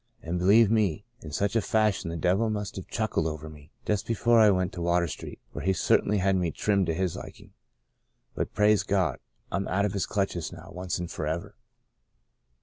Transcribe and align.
And, 0.23 0.39
believe 0.39 0.71
me, 0.71 1.05
in 1.21 1.31
some 1.31 1.47
such 1.47 1.63
fashion 1.63 2.09
the 2.09 2.17
devil 2.17 2.49
must 2.49 2.75
have 2.75 2.87
chuckled 2.87 3.27
over 3.27 3.47
me, 3.47 3.69
just 3.85 4.07
before 4.07 4.39
I 4.39 4.49
went 4.49 4.73
to 4.73 4.81
Water 4.81 5.07
Street, 5.07 5.39
for 5.53 5.61
he 5.61 5.73
certainly 5.73 6.17
had 6.17 6.35
me 6.35 6.49
trimmed 6.49 6.87
to 6.87 6.93
his 6.95 7.15
liking. 7.15 7.53
But, 8.33 8.51
praise 8.51 8.81
God, 8.81 9.19
I'm 9.51 9.67
out 9.67 9.85
of 9.85 9.93
his 9.93 10.07
clutches 10.07 10.51
now— 10.51 10.71
once 10.73 10.97
and 10.97 11.11
forever." 11.11 11.53